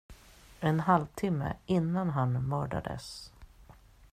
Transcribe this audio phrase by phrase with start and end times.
[0.61, 3.31] En halvtimme innan han mördades.